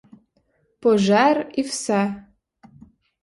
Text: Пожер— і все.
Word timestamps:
Пожер— 0.85 1.47
і 1.53 1.61
все. 1.61 2.25